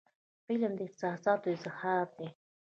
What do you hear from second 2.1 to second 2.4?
دی